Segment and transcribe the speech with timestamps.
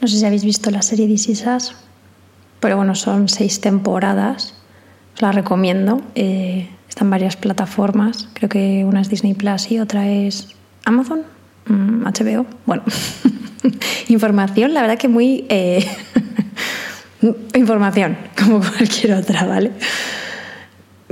[0.00, 1.74] No sé si habéis visto la serie This Is Us,
[2.60, 4.54] pero bueno, son seis temporadas.
[5.14, 6.02] Os la recomiendo.
[6.14, 8.28] Eh, está en varias plataformas.
[8.32, 10.48] Creo que una es Disney Plus y otra es
[10.84, 11.22] Amazon,
[11.66, 12.42] HBO.
[12.44, 12.82] Mm, bueno,
[14.08, 15.44] información, la verdad que muy...
[15.48, 15.86] Eh,
[17.54, 19.72] información, como cualquier otra, ¿vale?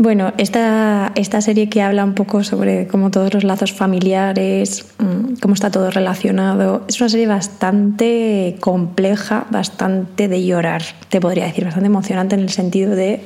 [0.01, 5.35] Bueno, esta, esta serie que habla un poco sobre cómo todos los lazos familiares, mm,
[5.41, 11.65] cómo está todo relacionado, es una serie bastante compleja, bastante de llorar, te podría decir,
[11.65, 13.21] bastante emocionante en el sentido de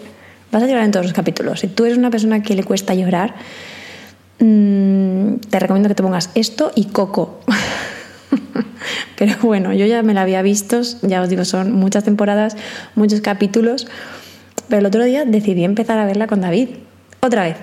[0.50, 1.60] vas a llorar en todos los capítulos.
[1.60, 3.34] Si tú eres una persona que le cuesta llorar,
[4.38, 7.40] mm, te recomiendo que te pongas esto y Coco.
[9.18, 12.56] Pero bueno, yo ya me la había visto, ya os digo, son muchas temporadas,
[12.94, 13.86] muchos capítulos.
[14.68, 16.68] Pero el otro día decidí empezar a verla con David.
[17.20, 17.56] Otra vez.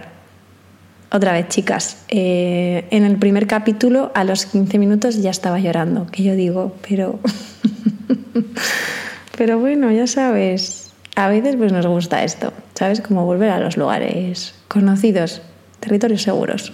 [1.12, 1.98] Otra vez, chicas.
[2.08, 6.06] Eh, en el primer capítulo, a los 15 minutos, ya estaba llorando.
[6.08, 7.20] Que yo digo, pero.
[9.38, 10.92] pero bueno, ya sabes.
[11.16, 12.54] A veces pues nos gusta esto.
[12.76, 13.02] ¿Sabes?
[13.02, 15.42] Como volver a los lugares conocidos,
[15.80, 16.72] territorios seguros.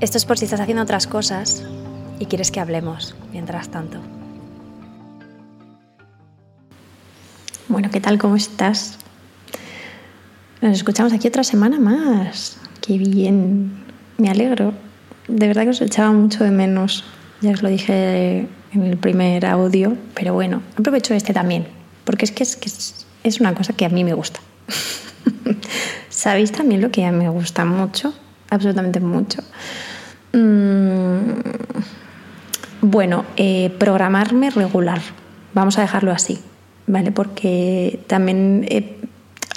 [0.00, 1.64] Esto es por si estás haciendo otras cosas
[2.18, 3.98] y quieres que hablemos mientras tanto.
[7.70, 8.18] Bueno, ¿qué tal?
[8.18, 8.98] ¿Cómo estás?
[10.60, 12.58] Nos escuchamos aquí otra semana más.
[12.80, 13.84] Qué bien.
[14.18, 14.74] Me alegro.
[15.28, 17.04] De verdad que os echaba mucho de menos.
[17.40, 21.64] Ya os lo dije en el primer audio, pero bueno, aprovecho este también,
[22.04, 24.40] porque es que es, es, una cosa que a mí me gusta.
[26.08, 28.12] ¿Sabéis también lo que a mí me gusta mucho?
[28.50, 29.44] Absolutamente mucho.
[30.32, 31.40] Mm,
[32.80, 35.00] bueno, eh, programarme regular.
[35.54, 36.40] Vamos a dejarlo así.
[36.90, 37.12] ¿Vale?
[37.12, 38.96] Porque también he,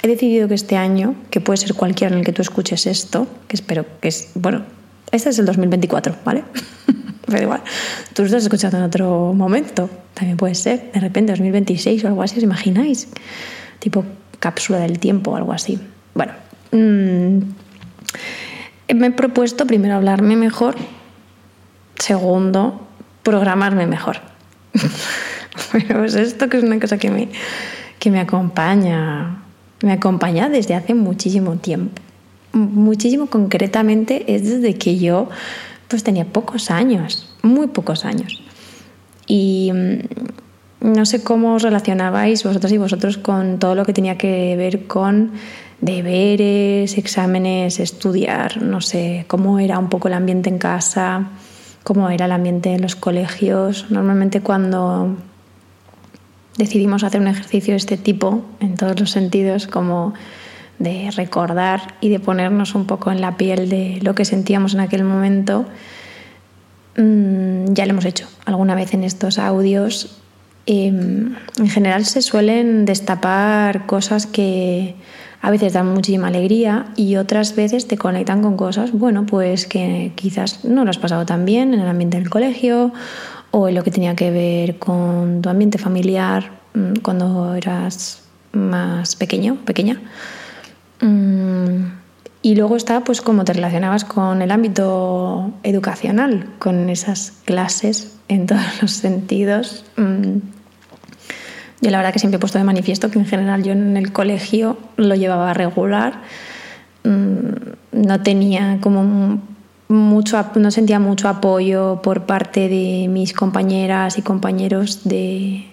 [0.06, 3.56] decidido que este año, que puede ser cualquiera en el que tú escuches esto, que
[3.56, 4.62] espero que es, bueno,
[5.10, 6.44] este es el 2024, ¿vale?
[7.26, 7.62] Pero igual,
[8.12, 12.22] tú lo estás escuchando en otro momento, también puede ser, de repente 2026 o algo
[12.22, 13.08] así, ¿os imagináis?
[13.78, 14.04] Tipo
[14.40, 15.80] cápsula del tiempo o algo así.
[16.14, 16.32] Bueno,
[16.72, 17.38] mm,
[18.94, 20.74] me he propuesto primero hablarme mejor,
[21.98, 22.86] segundo,
[23.22, 24.18] programarme mejor.
[25.72, 27.28] Pero pues esto que es una cosa que me,
[27.98, 29.42] que me acompaña,
[29.82, 32.00] me acompaña desde hace muchísimo tiempo.
[32.52, 35.28] Muchísimo concretamente es desde que yo
[35.88, 38.42] pues tenía pocos años, muy pocos años.
[39.26, 44.18] Y mm, no sé cómo os relacionabais vosotros y vosotros con todo lo que tenía
[44.18, 45.32] que ver con
[45.80, 51.28] deberes, exámenes, estudiar, no sé, cómo era un poco el ambiente en casa,
[51.82, 53.86] cómo era el ambiente en los colegios.
[53.90, 55.16] Normalmente cuando
[56.56, 60.14] decidimos hacer un ejercicio de este tipo, en todos los sentidos, como
[60.78, 64.80] de recordar y de ponernos un poco en la piel de lo que sentíamos en
[64.80, 65.66] aquel momento,
[66.96, 70.18] mm, ya lo hemos hecho alguna vez en estos audios.
[70.66, 74.94] Em, en general se suelen destapar cosas que
[75.42, 80.12] a veces dan muchísima alegría y otras veces te conectan con cosas, bueno, pues que
[80.14, 82.92] quizás no lo has pasado tan bien en el ambiente del colegio
[83.56, 89.14] o en lo que tenía que ver con tu ambiente familiar mm, cuando eras más
[89.14, 90.00] pequeño, pequeña.
[91.00, 91.86] Mm,
[92.42, 98.46] y luego está pues cómo te relacionabas con el ámbito educacional, con esas clases en
[98.48, 99.84] todos los sentidos.
[99.96, 100.38] Mm,
[101.80, 104.12] yo la verdad que siempre he puesto de manifiesto que en general yo en el
[104.12, 106.22] colegio lo llevaba regular,
[107.04, 109.38] no tenía como
[109.88, 115.66] mucho, no sentía mucho apoyo por parte de mis compañeras y compañeros de,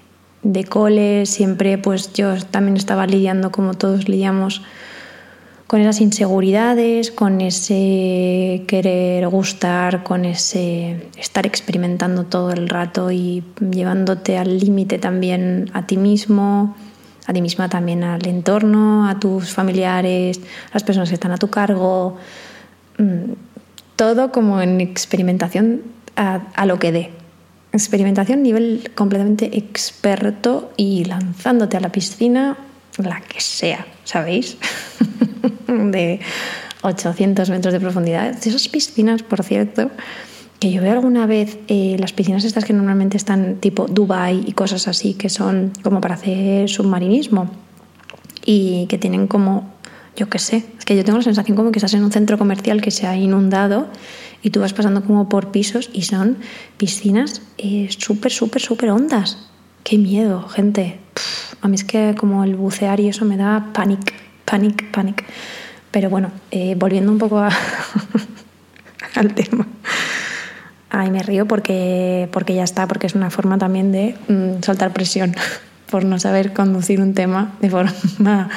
[0.43, 1.25] de cole.
[1.25, 4.61] Siempre pues yo también estaba lidiando como todos lidiamos
[5.71, 13.41] con esas inseguridades, con ese querer gustar, con ese estar experimentando todo el rato y
[13.71, 16.75] llevándote al límite también a ti mismo,
[17.25, 20.41] a ti misma también al entorno, a tus familiares,
[20.71, 22.17] a las personas que están a tu cargo
[22.97, 23.31] mm,
[23.95, 25.81] todo como en experimentación
[26.15, 27.09] a, lo que dé.
[27.73, 32.57] Experimentación nivel completamente experto y lanzándote a la piscina,
[32.97, 34.57] la que sea, ¿sabéis?
[35.67, 36.19] de
[36.81, 38.35] 800 metros de profundidad.
[38.45, 39.89] Esas piscinas, por cierto,
[40.59, 44.51] que yo veo alguna vez, eh, las piscinas estas que normalmente están tipo Dubai y
[44.51, 47.49] cosas así, que son como para hacer submarinismo
[48.45, 49.73] y que tienen como
[50.15, 52.37] yo qué sé, es que yo tengo la sensación como que estás en un centro
[52.37, 53.87] comercial que se ha inundado
[54.43, 56.37] y tú vas pasando como por pisos y son
[56.77, 59.49] piscinas eh, súper, súper, súper hondas.
[59.83, 60.99] Qué miedo, gente.
[61.61, 64.13] a mí es que como el bucear y eso me da panic,
[64.45, 65.23] panic, panic.
[65.91, 67.39] Pero bueno, eh, volviendo un poco
[69.15, 69.67] al tema.
[70.89, 74.91] Ahí me río porque, porque ya está, porque es una forma también de mm, soltar
[74.91, 75.35] presión
[75.89, 78.49] por no saber conducir un tema de forma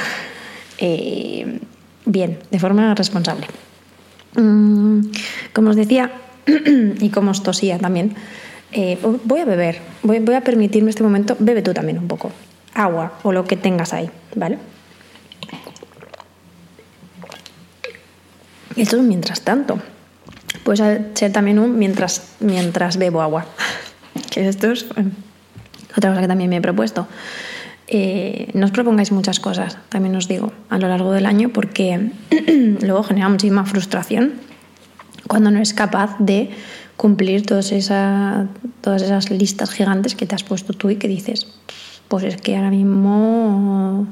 [0.78, 1.60] eh,
[2.04, 3.46] bien, de forma responsable.
[4.36, 5.00] Mm,
[5.52, 6.10] como os decía,
[6.46, 8.14] y como os tosía también,
[8.72, 12.32] eh, voy a beber, voy, a permitirme este momento, bebe tú también un poco,
[12.74, 14.58] agua o lo que tengas ahí, ¿vale?
[18.76, 19.78] Esto es un mientras tanto.
[20.64, 23.46] Puede ser también un mientras, mientras bebo agua.
[24.30, 24.86] Que esto es
[25.96, 27.06] otra cosa que también me he propuesto.
[27.86, 32.10] Eh, no os propongáis muchas cosas, también os digo, a lo largo del año, porque
[32.80, 34.40] luego genera muchísima frustración
[35.28, 36.50] cuando no es capaz de
[36.96, 37.70] cumplir todas,
[38.80, 41.46] todas esas listas gigantes que te has puesto tú y que dices,
[42.08, 44.06] pues es que ahora mismo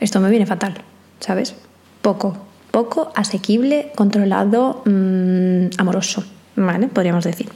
[0.00, 0.74] esto me viene fatal,
[1.20, 1.54] ¿sabes?
[2.02, 2.36] Poco,
[2.70, 6.24] poco asequible, controlado, mm, amoroso,
[6.56, 6.88] ¿vale?
[6.88, 7.48] Podríamos decir.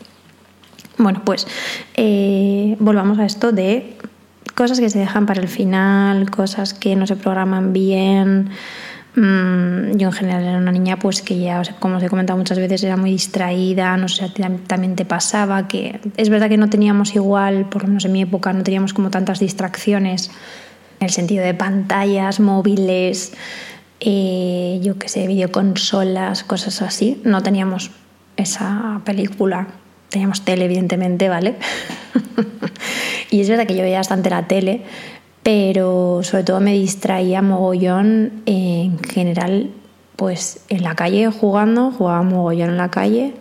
[0.98, 1.46] Bueno, pues
[1.94, 3.96] eh, volvamos a esto de
[4.60, 8.50] cosas que se dejan para el final, cosas que no se programan bien.
[9.16, 12.58] Mm, yo en general era una niña pues que ya, como os he comentado muchas
[12.58, 14.30] veces, era muy distraída, no sé,
[14.66, 18.20] también te pasaba que es verdad que no teníamos igual, por lo menos en mi
[18.20, 20.30] época, no teníamos como tantas distracciones
[21.00, 23.32] en el sentido de pantallas, móviles,
[24.00, 27.18] eh, yo qué sé, videoconsolas, cosas así.
[27.24, 27.92] No teníamos
[28.36, 29.68] esa película,
[30.10, 31.56] teníamos tele, evidentemente, ¿vale?
[33.30, 34.82] y es verdad que yo veía bastante la tele,
[35.42, 39.70] pero sobre todo me distraía mogollón en general,
[40.16, 43.34] pues en la calle jugando, jugaba mogollón en la calle,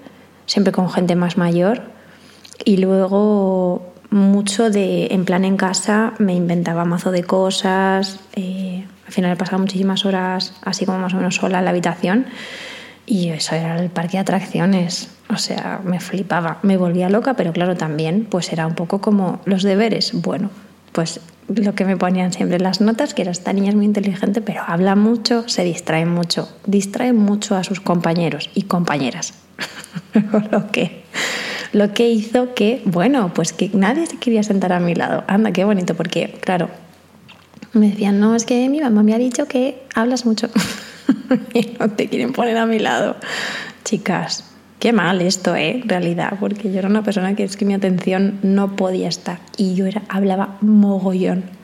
[0.46, 1.82] siempre con gente más mayor.
[2.64, 8.20] Y luego mucho de, en plan en casa, me inventaba mazo de cosas.
[8.36, 11.72] Eh, al final he pasado muchísimas horas así como más o menos sola en la
[11.72, 12.28] habitación
[13.10, 15.10] y eso era el parque de atracciones.
[15.30, 19.42] O sea, me flipaba, me volvía loca, pero claro, también pues era un poco como
[19.46, 20.12] los deberes.
[20.14, 20.52] Bueno,
[20.92, 24.42] pues lo que me ponían siempre las notas, que era esta niña es muy inteligente,
[24.42, 29.34] pero habla mucho, se distrae mucho, distrae mucho a sus compañeros y compañeras.
[30.52, 31.04] lo que
[31.72, 35.24] lo que hizo que, bueno, pues que nadie se quería sentar a mi lado.
[35.28, 36.70] Anda, qué bonito, porque claro,
[37.74, 40.50] me decían, no, es que mi mamá me ha dicho que hablas mucho
[41.54, 43.16] y no te quieren poner a mi lado.
[43.84, 44.46] Chicas,
[44.80, 45.82] qué mal esto, ¿eh?
[45.86, 49.76] Realidad, porque yo era una persona que es que mi atención no podía estar y
[49.76, 51.60] yo era, hablaba mogollón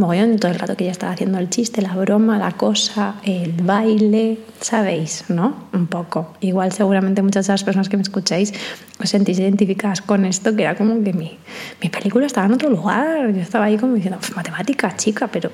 [0.00, 3.52] mogollón todo el rato que ella estaba haciendo el chiste, la broma, la cosa, el
[3.52, 5.68] baile, sabéis, ¿no?
[5.72, 6.34] Un poco.
[6.40, 8.52] Igual seguramente muchas de las personas que me escucháis
[9.00, 11.38] os sentís identificadas con esto, que era como que mi,
[11.82, 13.32] mi película estaba en otro lugar.
[13.32, 15.50] Yo estaba ahí como diciendo, matemática, chica, pero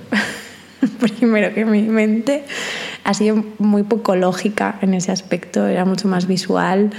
[1.19, 2.45] primero que mi mente
[3.05, 6.91] ha sido muy poco lógica en ese aspecto, era mucho más visual.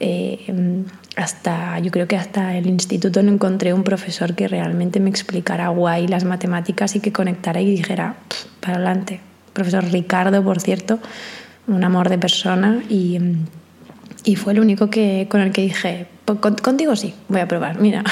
[0.00, 0.84] Eh,
[1.16, 5.68] hasta, yo creo que hasta el instituto no encontré un profesor que realmente me explicara
[5.68, 8.16] guay las matemáticas y que conectara y dijera,
[8.60, 9.20] para adelante.
[9.52, 10.98] Profesor Ricardo, por cierto,
[11.66, 13.18] un amor de persona y,
[14.24, 17.78] y fue el único que, con el que dije, pues contigo sí, voy a probar,
[17.78, 18.02] mira,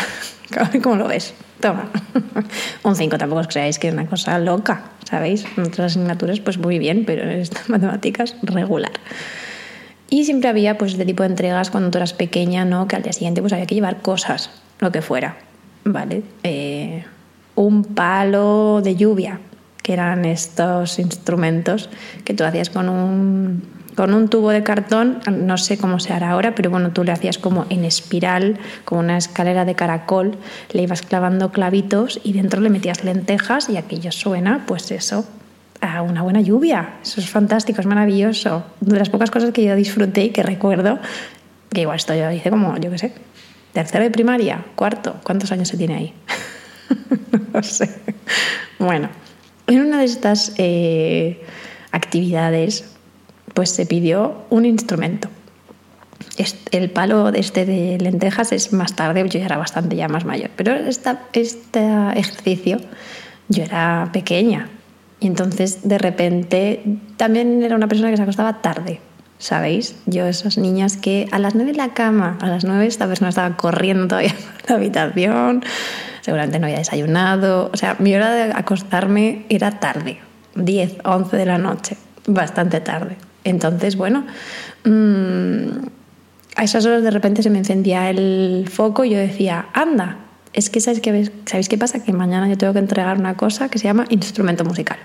[0.83, 1.33] cómo lo ves.
[1.61, 1.91] Toma.
[2.85, 5.45] un 5 tampoco os creáis que es una cosa loca, ¿sabéis?
[5.57, 8.93] En otras asignaturas, pues muy bien, pero en estas matemáticas regular.
[10.09, 12.89] Y siempre había pues este tipo de entregas cuando tú eras pequeña, ¿no?
[12.89, 15.37] Que al día siguiente pues había que llevar cosas, lo que fuera,
[15.85, 16.23] ¿vale?
[16.43, 17.05] Eh,
[17.55, 19.39] un palo de lluvia,
[19.83, 21.91] que eran estos instrumentos
[22.25, 23.63] que tú hacías con un,
[24.01, 27.13] con un tubo de cartón, no sé cómo se hará ahora, pero bueno, tú le
[27.13, 30.39] hacías como en espiral, como una escalera de caracol,
[30.73, 35.27] le ibas clavando clavitos y dentro le metías lentejas y aquello suena, pues eso,
[35.83, 36.95] a una buena lluvia.
[37.03, 38.65] Eso es fantástico, es maravilloso.
[38.81, 40.99] De las pocas cosas que yo disfruté y que recuerdo,
[41.69, 43.13] que igual esto yo hice como, yo qué sé,
[43.75, 46.15] tercero de primaria, cuarto, ¿cuántos años se tiene ahí?
[47.53, 48.01] no sé.
[48.79, 49.11] Bueno,
[49.67, 51.45] en una de estas eh,
[51.93, 52.97] actividades,
[53.55, 55.29] pues se pidió un instrumento.
[56.71, 60.25] El palo de este de lentejas es más tarde, yo ya era bastante ya más
[60.25, 61.81] mayor, pero este
[62.15, 62.79] ejercicio
[63.49, 64.69] yo era pequeña,
[65.21, 66.83] y entonces, de repente,
[67.19, 69.01] también era una persona que se acostaba tarde,
[69.39, 69.97] ¿sabéis?
[70.07, 73.29] Yo, esas niñas que a las nueve en la cama, a las nueve esta persona
[73.29, 75.63] estaba corriendo todavía por la habitación,
[76.23, 77.71] seguramente no había desayunado.
[77.73, 80.19] O sea, mi hora de acostarme era tarde,
[80.55, 83.17] 10, 11 de la noche, bastante tarde.
[83.45, 84.27] Entonces, bueno,
[84.85, 85.87] mm,
[86.57, 90.19] a esas horas de repente se me encendía el foco y yo decía, anda,
[90.53, 92.03] es que ¿sabéis qué, ¿sabéis qué pasa?
[92.03, 94.99] Que mañana yo tengo que entregar una cosa que se llama instrumento musical.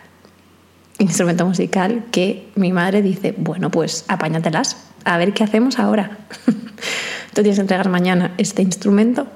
[0.98, 6.18] Instrumento musical que mi madre dice, bueno, pues apáñatelas, a ver qué hacemos ahora.
[7.34, 9.27] tú tienes que entregar mañana este instrumento,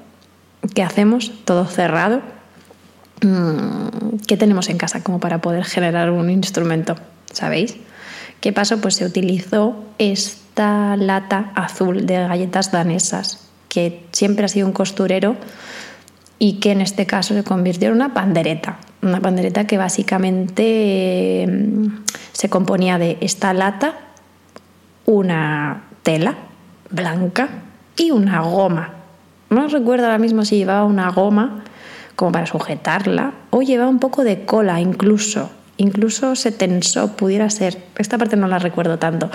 [0.74, 1.32] ¿qué hacemos?
[1.44, 2.22] Todo cerrado.
[3.22, 6.96] Mm, ¿Qué tenemos en casa como para poder generar un instrumento?
[7.32, 7.76] ¿Sabéis?
[8.40, 8.80] ¿Qué pasó?
[8.80, 15.36] Pues se utilizó esta lata azul de galletas danesas, que siempre ha sido un costurero
[16.38, 18.78] y que en este caso se convirtió en una pandereta.
[19.02, 23.94] Una pandereta que básicamente mm, se componía de esta lata,
[25.04, 26.36] una tela
[26.90, 27.48] blanca
[27.96, 28.94] y una goma.
[29.50, 31.64] No recuerdo ahora mismo si llevaba una goma
[32.16, 35.50] como para sujetarla o llevaba un poco de cola incluso.
[35.80, 37.78] Incluso se tensó, pudiera ser.
[37.96, 39.30] Esta parte no la recuerdo tanto.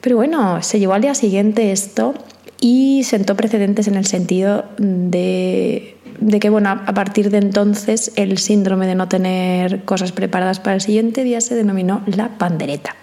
[0.00, 2.14] Pero bueno, se llevó al día siguiente esto
[2.60, 5.96] y sentó precedentes en el sentido de,
[6.40, 10.80] que, bueno, a partir de entonces el síndrome de no tener cosas preparadas para el
[10.82, 12.94] siguiente día se denominó la pandereta.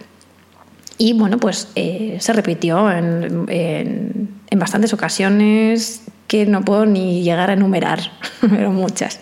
[0.97, 7.49] Y bueno, pues eh, se repitió en, en, bastantes ocasiones que no puedo ni llegar
[7.49, 7.99] a enumerar,
[8.39, 9.19] pero muchas,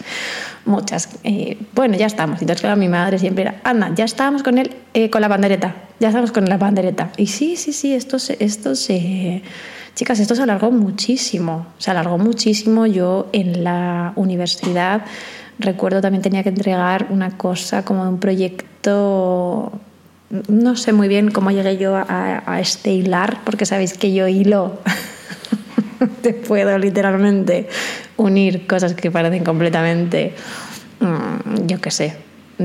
[0.66, 1.10] muchas.
[1.24, 2.42] Eh, bueno, ya estamos.
[2.42, 5.76] Entonces, claro, mi madre siempre era, anda, ya estábamos con él, eh, con la pandereta,
[6.00, 7.12] ya estamos con la pandereta.
[7.18, 9.42] Y sí, sí, sí, esto se, esto se,
[9.96, 12.86] chicas, esto se alargó muchísimo, se alargó muchísimo.
[12.86, 15.06] Yo en la universidad
[15.60, 19.72] recuerdo también tenía que entregar una cosa como un proyecto
[20.48, 24.80] no sé muy bien cómo llegué yo a, este hilar, porque sabéis que yo hilo,
[26.22, 27.68] te puedo literalmente
[28.18, 30.34] unir cosas que parecen completamente,
[31.00, 32.18] mm, yo qué sé,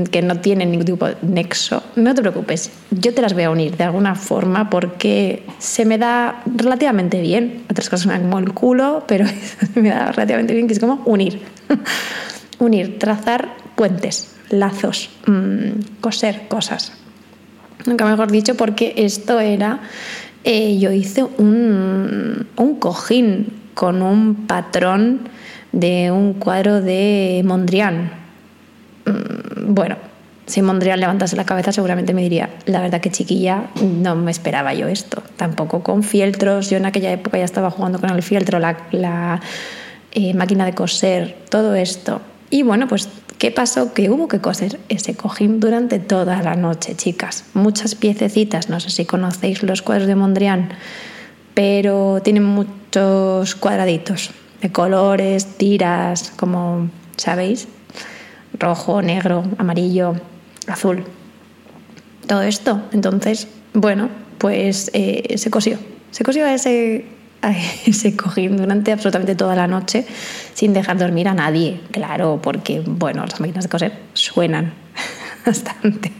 [0.09, 1.83] que no tienen ningún tipo de nexo.
[1.95, 5.97] No te preocupes, yo te las voy a unir de alguna forma porque se me
[5.97, 7.63] da relativamente bien.
[7.69, 9.25] Otras cosas me dan como el culo, pero
[9.75, 11.41] me da relativamente bien, que es como unir.
[12.59, 16.93] unir, trazar puentes, lazos, mm, coser cosas
[17.85, 19.79] nunca mejor dicho, porque esto era,
[20.43, 25.29] eh, yo hice un, un cojín con un patrón
[25.71, 28.11] de un cuadro de Mondrian.
[29.05, 29.97] Mm, bueno,
[30.45, 34.73] si Mondrian levantase la cabeza seguramente me diría, la verdad que chiquilla, no me esperaba
[34.73, 35.23] yo esto.
[35.37, 39.39] Tampoco con fieltros, yo en aquella época ya estaba jugando con el fieltro, la,
[40.11, 42.21] eh, máquina de coser, todo esto.
[42.49, 43.09] Y bueno, pues
[43.41, 43.91] ¿Qué pasó?
[43.91, 47.45] Que hubo que coser ese cojín durante toda la noche, chicas.
[47.55, 50.69] Muchas piececitas, no sé si conocéis los cuadros de Mondrian,
[51.53, 54.31] pero tienen muchos cuadraditos
[54.61, 57.67] de colores, tiras, como sabéis,
[58.57, 60.15] rojo, negro, amarillo,
[60.67, 61.03] azul.
[62.27, 62.81] Todo esto.
[62.91, 65.77] Entonces, bueno, pues eh, se cosió.
[66.11, 67.05] Se cosió ese
[67.91, 70.05] se cojín durante absolutamente toda la noche
[70.53, 74.73] sin dejar dormir a nadie, claro, porque, bueno, las máquinas de coser suenan
[75.45, 76.11] bastante.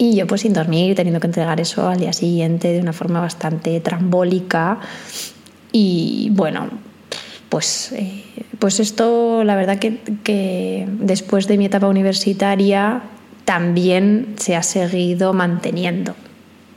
[0.00, 3.20] Y yo pues sin dormir, teniendo que entregar eso al día siguiente de una forma
[3.20, 4.78] bastante trambólica.
[5.72, 6.70] Y bueno,
[7.50, 8.24] pues, eh,
[8.58, 13.02] pues esto, la verdad que, que después de mi etapa universitaria
[13.44, 16.14] también se ha seguido manteniendo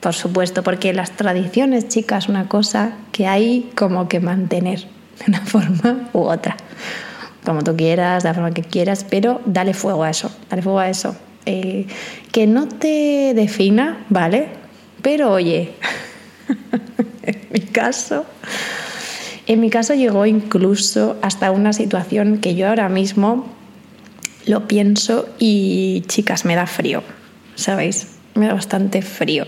[0.02, 5.40] por supuesto, porque las tradiciones, chicas, una cosa que hay como que mantener de una
[5.46, 6.58] forma u otra.
[7.46, 10.80] Como tú quieras, de la forma que quieras, pero dale fuego a eso, dale fuego
[10.80, 11.16] a eso.
[11.46, 11.88] Eh,
[12.32, 14.48] que no te defina, ¿vale?
[15.02, 15.72] Pero oye,
[17.24, 18.26] en mi caso,
[19.48, 23.48] en mi caso llegó incluso hasta una situación que yo ahora mismo
[24.46, 27.04] lo pienso y chicas, me da frío,
[27.56, 28.08] ¿sabéis?
[28.36, 29.46] Me da bastante frío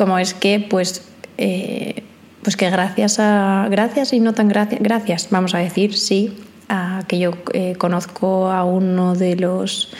[0.00, 1.04] como es que pues
[1.36, 2.02] eh,
[2.42, 6.38] pues que gracias a gracias y no tan gracias gracias vamos a decir sí
[6.70, 9.92] a que yo eh, conozco a uno de los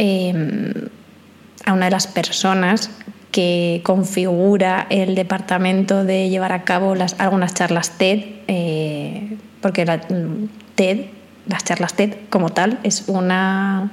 [0.00, 0.72] em,
[1.66, 2.90] a una de las personas
[3.30, 9.84] que configura el departamento de llevar a cabo las, algunas charlas TED, eh, porque
[10.74, 11.06] TED,
[11.46, 13.92] las charlas TED como tal, es una,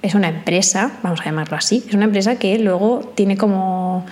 [0.00, 4.06] es una empresa, vamos a llamarlo así, es una empresa que luego tiene como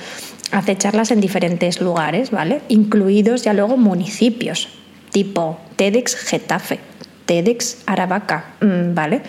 [0.53, 2.61] hace charlas en diferentes lugares, ¿vale?
[2.69, 4.69] Incluidos ya luego municipios,
[5.13, 6.90] tipo TEDx Getafe,
[7.31, 9.23] TEDx Aravaca, mm, ¿vale?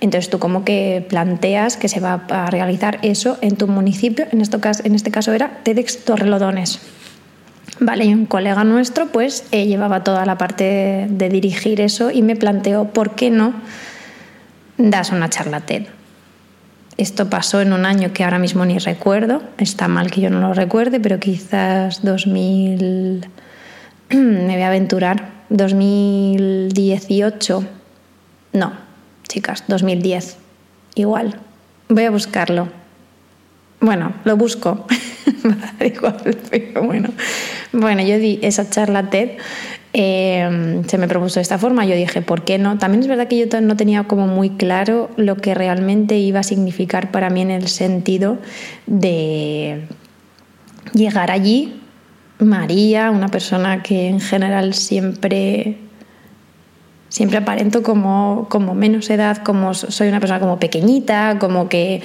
[0.00, 4.40] Entonces tú como que planteas que se va a realizar eso en tu municipio, en
[4.40, 4.58] este
[5.12, 6.80] caso, era TEDx Torrelodones.
[7.78, 12.22] Vale, y un colega nuestro pues eh, llevaba toda la parte de dirigir eso y
[12.22, 13.54] me planteó, ¿por qué no
[14.76, 15.84] das una charla TED?
[16.96, 20.40] Esto pasó en un año que ahora mismo ni recuerdo, está mal que yo no
[20.40, 23.28] lo recuerde, pero quizás 2000,
[24.10, 27.64] me voy a aventurar, 2018,
[28.52, 28.72] no,
[29.28, 30.38] chicas, 2010,
[30.94, 31.38] igual,
[31.88, 32.68] voy a buscarlo.
[33.80, 34.86] Bueno, lo busco,
[35.80, 37.10] igual, pero bueno,
[37.72, 39.30] Bueno, yo di esa charla TED,
[39.92, 42.78] eh, se me propuso de esta forma, yo dije, ¿por qué no?
[42.78, 46.44] También es verdad que yo no tenía como muy claro lo que realmente iba a
[46.44, 48.38] significar para mí en el sentido
[48.86, 49.86] de
[50.94, 51.80] llegar allí,
[52.38, 55.78] María, una persona que en general siempre
[57.08, 62.02] siempre aparento como, como menos edad, como soy una persona como pequeñita, como que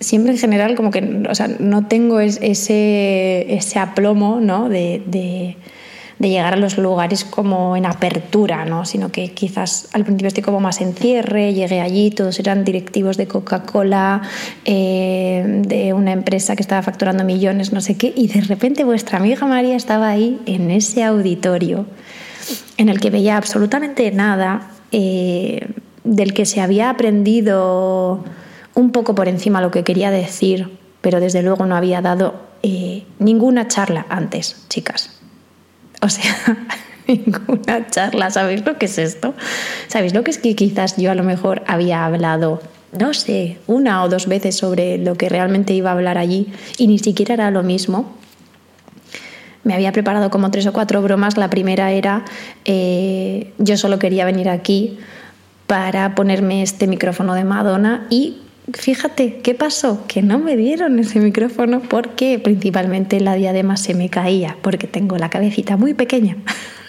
[0.00, 4.70] siempre en general como que o sea, no tengo ese, ese aplomo ¿no?
[4.70, 5.56] de, de,
[6.28, 8.84] llegar a los lugares como en apertura, ¿no?
[8.84, 13.16] sino que quizás al principio estoy como más en cierre, llegué allí, todos eran directivos
[13.16, 14.22] de Coca-Cola,
[14.64, 19.18] eh, de una empresa que estaba facturando millones, no sé qué, y de repente vuestra
[19.18, 21.86] amiga María estaba ahí en ese auditorio
[22.76, 25.68] en el que veía absolutamente nada, eh,
[26.04, 28.24] del que se había aprendido
[28.74, 33.04] un poco por encima lo que quería decir, pero desde luego no había dado eh,
[33.18, 35.19] ninguna charla antes, chicas.
[36.00, 36.34] O sea,
[37.06, 38.30] ninguna charla.
[38.30, 39.34] ¿Sabéis lo que es esto?
[39.88, 42.60] ¿Sabéis lo que es que quizás yo a lo mejor había hablado,
[42.98, 46.86] no sé, una o dos veces sobre lo que realmente iba a hablar allí y
[46.86, 48.20] ni siquiera era lo mismo?
[49.62, 51.36] me había preparado como tres o cuatro bromas.
[51.36, 52.24] La primera era,
[52.64, 54.98] eh, yo solo quería venir aquí
[55.66, 58.38] para ponerme este micrófono de Madonna y
[58.74, 60.06] fíjate, ¿qué pasó?
[60.06, 65.16] Que no me dieron ese micrófono porque principalmente la diadema se me caía, porque tengo
[65.18, 66.36] la cabecita muy pequeña.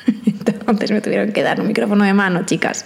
[0.25, 2.85] Entonces me tuvieron que dar un micrófono de mano, chicas.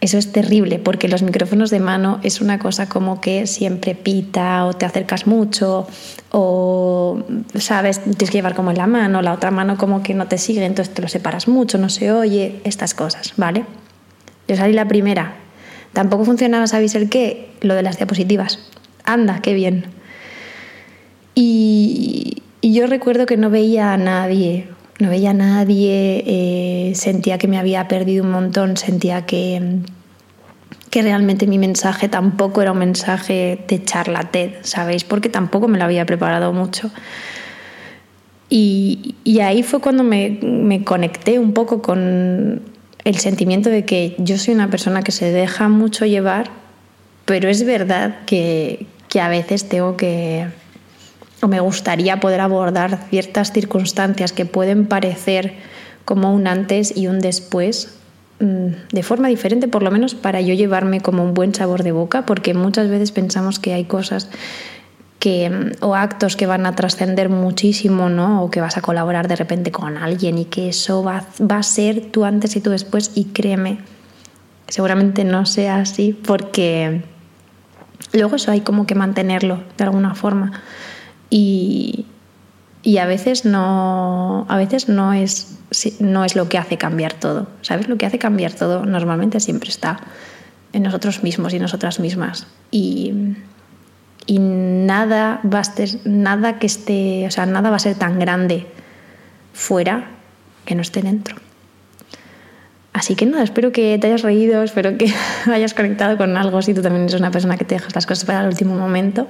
[0.00, 4.66] Eso es terrible porque los micrófonos de mano es una cosa como que siempre pita
[4.66, 5.86] o te acercas mucho
[6.30, 7.24] o,
[7.54, 10.36] sabes, tienes que llevar como en la mano, la otra mano como que no te
[10.36, 13.64] sigue, entonces te lo separas mucho, no se oye, estas cosas, ¿vale?
[14.46, 15.45] Yo salí la primera.
[15.96, 17.48] Tampoco funcionaba, ¿sabéis el qué?
[17.62, 18.58] Lo de las diapositivas.
[19.04, 19.86] Anda, qué bien.
[21.34, 27.48] Y, yo recuerdo que no veía a nadie, no veía a nadie, eh, sentía que
[27.48, 29.78] me había perdido un montón, sentía que,
[30.90, 35.02] que realmente mi mensaje tampoco era un mensaje de charla TED, ¿sabéis?
[35.02, 36.90] Porque tampoco me lo había preparado mucho.
[38.50, 42.75] Y, ahí fue cuando me, conecté un poco con
[43.06, 46.50] el sentimiento de que yo soy una persona que se deja mucho llevar,
[47.24, 50.46] pero es verdad que, que a veces tengo que,
[51.40, 55.54] o me gustaría poder abordar ciertas circunstancias que pueden parecer
[56.04, 57.96] como un antes y un después
[58.38, 61.92] Mm, de forma diferente, por lo menos para yo llevarme como un buen sabor de
[61.92, 64.28] boca, porque muchas veces pensamos que hay cosas
[65.18, 68.42] que, o actos que van a trascender muchísimo, ¿no?
[68.42, 71.62] O que vas a colaborar de repente con alguien y que eso va, va a
[71.62, 73.12] ser tú antes y tú después.
[73.14, 73.78] Y créeme,
[74.68, 77.02] seguramente no sea así, porque
[78.12, 80.52] luego eso hay como que mantenerlo de alguna forma.
[81.30, 82.06] Y,
[82.82, 85.58] y a veces no, a veces no es,
[85.98, 87.48] no es lo que hace cambiar todo.
[87.62, 87.88] ¿Sabes?
[87.88, 89.98] Lo que hace cambiar todo normalmente siempre está
[90.72, 92.46] en nosotros mismos y nosotras mismas.
[92.70, 93.12] Y,
[94.26, 98.18] y nada va a ser, nada que esté, o sea, nada va a ser tan
[98.18, 98.66] grande
[99.52, 100.10] fuera
[100.64, 101.36] que no esté dentro.
[102.92, 105.12] Así que nada, espero que te hayas reído, espero que
[105.52, 108.24] hayas conectado con algo si tú también eres una persona que te dejas las cosas
[108.24, 109.28] para el último momento.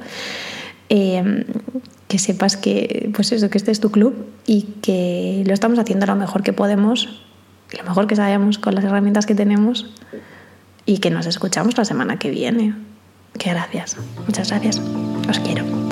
[0.88, 1.44] Eh,
[2.08, 6.06] que sepas que, pues eso, que este es tu club y que lo estamos haciendo
[6.06, 7.22] lo mejor que podemos,
[7.76, 9.90] lo mejor que sabemos con las herramientas que tenemos
[10.84, 12.74] y que nos escuchamos la semana que viene.
[13.38, 13.96] Que gracias.
[14.26, 14.78] Muchas gracias.
[15.28, 15.85] Os quiero.